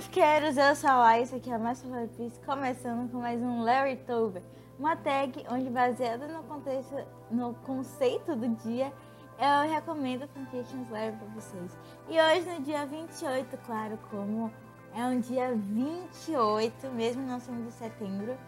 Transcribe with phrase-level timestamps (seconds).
[0.00, 3.96] fanfiqueiros, eu sou a Laís, aqui é a Marcela Piece, começando com mais um Larry
[3.96, 4.42] Tober,
[4.78, 6.94] uma tag onde, baseada no, contexto,
[7.30, 8.90] no conceito do dia,
[9.38, 11.78] eu recomendo fanfictions Larry para vocês.
[12.08, 14.50] E hoje, no dia 28, claro, como
[14.94, 18.38] é um dia 28, mesmo não sendo de setembro,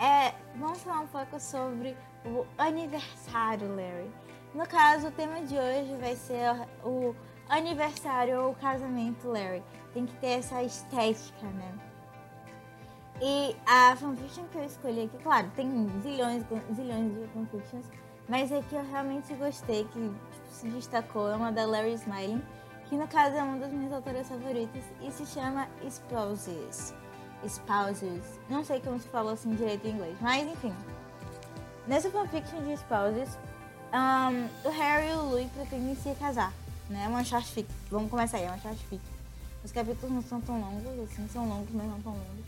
[0.00, 4.10] é, vamos falar um pouco sobre o aniversário Larry.
[4.52, 6.50] No caso, o tema de hoje vai ser
[6.82, 7.14] o
[7.48, 9.62] aniversário ou casamento Larry.
[9.94, 11.74] Tem que ter essa estética, né?
[13.20, 15.68] E a fanfiction que eu escolhi aqui, claro, tem
[16.02, 16.44] zilhões,
[16.74, 17.86] zilhões de fanfictions,
[18.28, 20.14] mas é que eu realmente gostei, que tipo,
[20.52, 22.42] se destacou, é uma da Larry Smiling,
[22.88, 26.94] que no caso é uma das minhas autoras favoritas e se chama Spouses.
[27.44, 28.38] Spouses.
[28.48, 30.74] Não sei como se falou assim direito em inglês, mas enfim.
[31.88, 33.36] Nessa fanfiction de Spouses,
[33.92, 36.52] um, o Harry e o Louis pretendem se casar
[36.88, 37.04] né?
[37.04, 37.68] É uma short fic.
[37.90, 39.02] Vamos começar aí, é uma short fic.
[39.64, 42.46] Os capítulos não são tão longos, assim, são longos, mas não tão longos.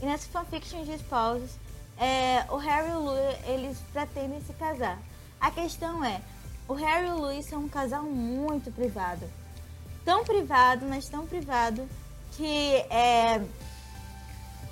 [0.00, 1.58] E nessa fanfiction de spouses,
[1.98, 4.98] é, o Harry e o Louis, eles pretendem se casar.
[5.38, 6.20] A questão é,
[6.66, 9.28] o Harry e o Louis são um casal muito privado.
[10.04, 11.86] Tão privado, mas tão privado,
[12.32, 13.42] que é,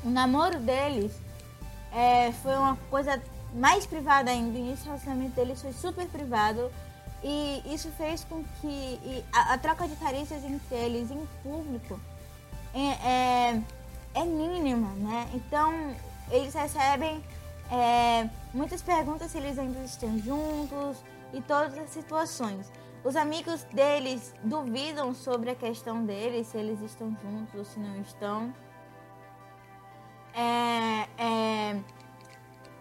[0.03, 1.13] o namoro deles
[1.93, 3.23] é, foi uma coisa
[3.55, 4.57] mais privada ainda.
[4.57, 6.71] O início do relacionamento deles foi super privado
[7.23, 11.99] e isso fez com que a, a, troca de carícias entre eles em público
[12.73, 13.63] é, é,
[14.15, 15.29] é mínima, né?
[15.35, 15.95] Então
[16.31, 17.23] eles recebem
[17.71, 21.03] é, muitas perguntas se eles ainda estão juntos
[21.33, 22.71] e todas as situações.
[23.05, 28.01] Os amigos deles duvidam sobre a questão deles, se eles estão juntos ou se não
[28.01, 28.55] estão.
[30.35, 31.81] É, é,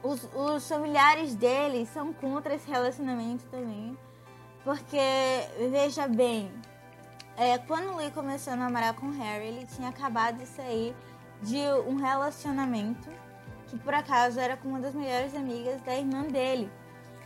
[0.04, 3.98] os, os familiares deles são contra esse relacionamento também.
[4.68, 5.00] Porque,
[5.72, 6.52] veja bem,
[7.38, 10.94] é, quando Lee começou a namorar com Harry, ele tinha acabado de sair
[11.42, 13.10] de um relacionamento
[13.68, 16.70] que por acaso era com uma das melhores amigas da irmã dele.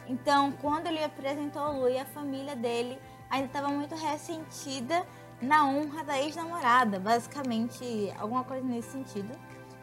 [0.08, 5.03] Então, quando ele apresentou o Louis, a família dele ainda estava muito ressentida
[5.41, 9.35] na honra da ex-namorada, basicamente alguma coisa nesse sentido,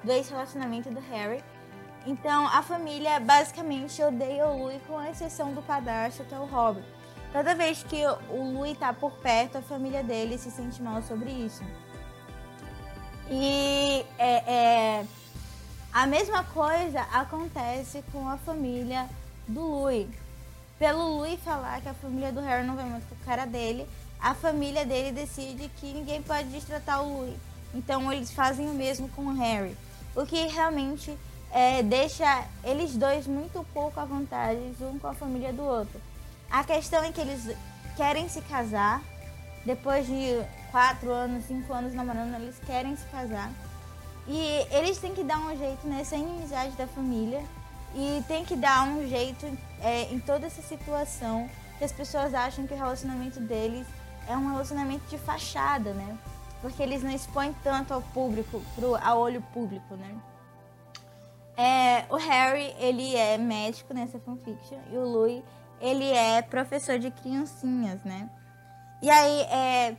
[0.05, 1.43] do ex-relacionamento do Harry.
[2.07, 6.98] Então, a família basicamente odeia o Louis, com exceção do padrasto, que é o Robert.
[7.33, 11.31] Toda vez que o Louis tá por perto, a família dele se sente mal sobre
[11.31, 11.63] isso.
[13.31, 15.07] E é, é,
[15.93, 19.07] a mesma coisa acontece com a família
[19.47, 20.09] do Louis.
[20.79, 23.87] Pelo Louis falar que a família do Harry não vai muito com a cara dele,
[24.19, 27.37] a família dele decide que ninguém pode destratar o Louis.
[27.75, 29.77] Então eles fazem o mesmo com o Harry.
[30.17, 31.17] O que realmente
[31.53, 36.01] é, deixa eles dois muito pouco à vontade, um com a família do outro.
[36.51, 37.55] A questão é que eles
[37.97, 39.03] querem se casar.
[39.65, 43.51] Depois de quatro anos, cinco anos namorando, eles querem se casar.
[44.27, 47.43] E eles têm que dar um jeito nessa inimizade da família.
[47.95, 49.47] E tem que dar um jeito
[49.81, 51.49] é, em toda essa situação
[51.79, 53.87] que as pessoas acham que o relacionamento deles
[54.29, 56.19] é um relacionamento de fachada, né?
[56.61, 60.15] Porque eles não expõem tanto ao público, pro, ao olho público, né?
[61.57, 65.43] É, o Harry, ele é médico nessa fanfiction e o Louis
[65.81, 68.29] ele é professor de criancinhas, né?
[69.01, 69.97] E aí, é,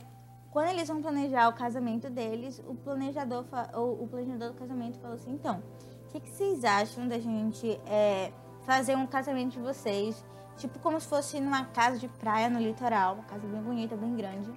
[0.50, 5.16] quando eles vão planejar o casamento deles, o planejador, o, o planejador do casamento falou
[5.16, 5.62] assim, então,
[6.06, 8.32] o que, que, vocês acham da gente é,
[8.66, 10.24] fazer um casamento de vocês,
[10.56, 14.14] tipo como se fosse numa casa de praia no litoral, uma casa bem bonita, bem
[14.16, 14.52] grande.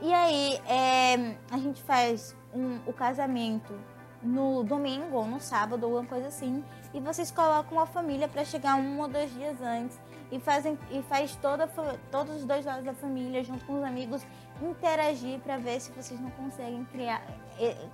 [0.00, 3.74] E aí, é, a gente faz um, o casamento
[4.22, 8.76] no domingo ou no sábado alguma coisa assim, e vocês colocam uma família para chegar
[8.76, 9.98] um ou dois dias antes
[10.30, 11.66] e fazem e faz toda
[12.10, 14.22] todos os dois lados da família junto com os amigos
[14.62, 17.22] interagir para ver se vocês não conseguem criar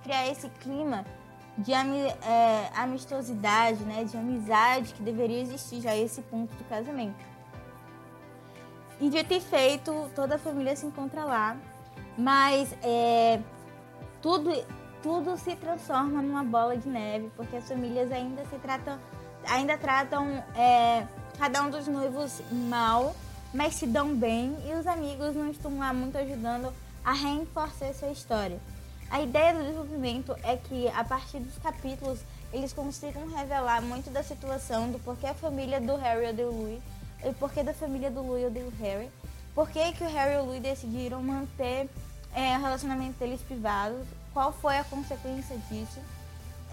[0.03, 1.03] criar esse clima
[1.57, 7.15] de é, amistosidade, né, de amizade que deveria existir já esse ponto do casamento.
[8.99, 11.57] E de ter feito, toda a família se encontra lá,
[12.17, 13.39] mas é,
[14.21, 14.51] tudo
[15.01, 18.99] tudo se transforma numa bola de neve porque as famílias ainda se tratam
[19.47, 21.07] ainda tratam é,
[21.37, 23.15] cada um dos noivos mal,
[23.53, 26.73] mas se dão bem e os amigos não estão lá muito ajudando
[27.03, 28.59] a reforçar essa história.
[29.09, 32.19] A ideia do desenvolvimento é que a partir dos capítulos
[32.51, 36.81] eles consigam revelar muito da situação do porquê a família do Harry odeia o Louis
[37.23, 39.09] e porquê da família do Louis odeia o Harry,
[39.55, 41.89] por que o Harry e o Louis decidiram manter
[42.33, 45.99] é, o relacionamento deles privados, qual foi a consequência disso.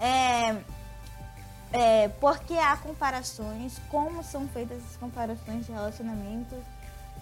[0.01, 0.55] É,
[1.75, 6.61] é, porque há comparações, como são feitas essas comparações de relacionamentos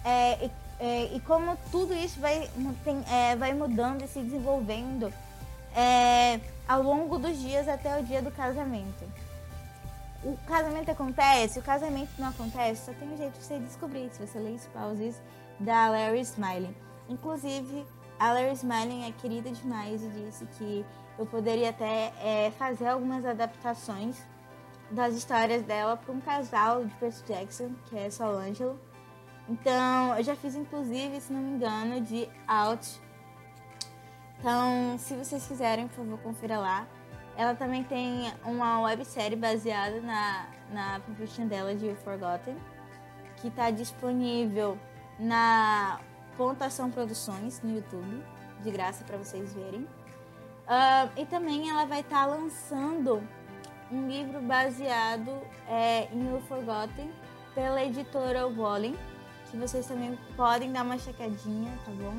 [0.05, 2.47] é, e, é, e, como tudo isso vai,
[2.83, 5.11] tem, é, vai mudando e se desenvolvendo
[5.75, 9.03] é, ao longo dos dias até o dia do casamento.
[10.23, 14.25] O casamento acontece, o casamento não acontece, só tem um jeito de você descobrir se
[14.25, 15.19] você ler Spouses
[15.59, 16.75] da Larry Smiling.
[17.09, 17.87] Inclusive,
[18.19, 20.85] a Larry Smiling é querida demais e disse que
[21.17, 24.15] eu poderia até é, fazer algumas adaptações
[24.93, 28.79] das histórias dela para um casal de Percy Jackson, que é Solangelo.
[29.49, 33.01] Então, eu já fiz inclusive, se não me engano, de Out.
[34.39, 36.87] Então, se vocês quiserem, por favor, confira lá.
[37.35, 42.55] Ela também tem uma websérie baseada na, na fanfiction dela de Forgotten,
[43.37, 44.77] que está disponível
[45.17, 45.99] na
[46.37, 48.23] Pontuação Produções no YouTube,
[48.61, 49.81] de graça para vocês verem.
[49.81, 53.27] Uh, e também ela vai estar tá lançando
[53.93, 55.29] um livro baseado
[55.69, 57.09] é, em O Forgotten
[57.53, 58.97] pela editora Wallen,
[59.51, 62.17] que vocês também podem dar uma checadinha, tá bom?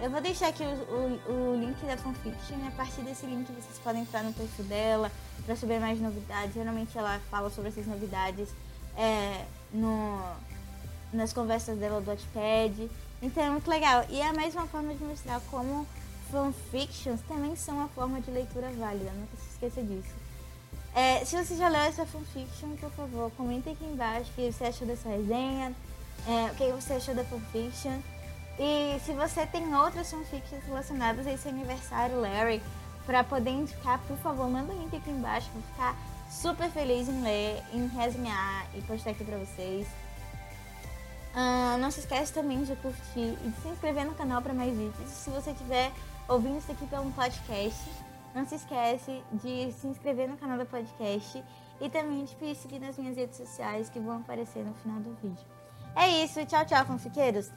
[0.00, 3.50] Eu vou deixar aqui o, o, o link da fanfiction e a partir desse link
[3.50, 5.10] vocês podem entrar no perfil dela
[5.44, 6.54] para saber mais novidades.
[6.54, 8.48] Geralmente ela fala sobre essas novidades
[8.96, 10.22] é, no,
[11.12, 12.88] nas conversas dela do Watchpad.
[13.20, 14.04] Então é muito legal.
[14.08, 15.84] E é a mesma forma de mostrar como
[16.30, 19.10] fanfictions também são uma forma de leitura válida.
[19.10, 20.27] Nunca se esqueça disso.
[20.98, 24.64] É, se você já leu essa fanfiction, por favor, comente aqui embaixo o que você
[24.64, 25.72] achou dessa resenha,
[26.26, 28.00] é, o que você achou da fanfiction.
[28.58, 32.60] E se você tem outras fanfictions relacionadas a esse aniversário, Larry,
[33.06, 35.48] para poder indicar, por favor, manda um link aqui embaixo.
[35.52, 35.96] Vou ficar
[36.28, 39.86] super feliz em ler, em resenhar e postar aqui para vocês.
[41.32, 44.76] Uh, não se esquece também de curtir e de se inscrever no canal para mais
[44.76, 45.08] vídeos.
[45.08, 45.92] Se você estiver
[46.26, 47.88] ouvindo isso aqui pelo podcast,
[48.34, 51.42] não se esquece de se inscrever no canal do podcast
[51.80, 55.14] e também de me seguir nas minhas redes sociais que vão aparecer no final do
[55.14, 55.46] vídeo.
[55.96, 57.50] É isso, tchau, tchau, fanfiqueiros!